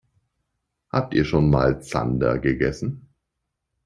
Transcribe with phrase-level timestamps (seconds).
[0.91, 3.11] Habt ihr schon mal Zander gegessen?